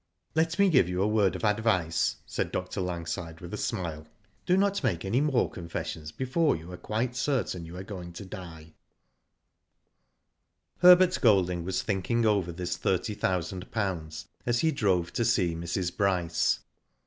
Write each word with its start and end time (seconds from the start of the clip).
Let 0.33 0.57
me 0.57 0.67
give 0.71 0.89
you 0.89 0.99
a 1.03 1.07
word 1.07 1.35
of 1.35 1.43
advice," 1.45 2.15
said 2.25 2.51
Dr. 2.51 2.81
Langside, 2.81 3.39
with 3.39 3.53
a 3.53 3.55
smile. 3.57 4.07
*' 4.27 4.45
Do 4.47 4.57
not 4.57 4.83
make 4.83 5.05
any 5.05 5.21
more 5.21 5.47
confessions 5.47 6.11
before 6.11 6.55
you 6.55 6.71
are 6.71 6.77
quite 6.77 7.15
certain 7.15 7.65
you 7.67 7.77
are 7.77 7.83
going 7.83 8.11
to 8.13 8.25
die." 8.25 8.73
Digitized 8.73 9.61
by 9.61 9.61
Google 9.77 10.05
I40 10.07 10.23
W//0 10.23 10.47
DID 10.47 10.71
ITf 11.07 11.11
Herbert 11.13 11.21
Golding 11.21 11.63
was 11.63 11.83
thinking 11.83 12.25
over 12.25 12.51
this 12.51 12.77
thirty 12.77 13.13
thousand 13.13 13.69
pounds 13.71 14.27
as 14.47 14.59
he 14.61 14.71
drove 14.71 15.13
to 15.13 15.23
see 15.23 15.53
Mrs. 15.55 15.95
Bryce. 15.95 16.61